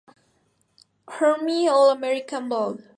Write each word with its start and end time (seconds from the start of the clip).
Army 1.21 1.67
All-American 1.67 2.49
Bowl. 2.49 2.79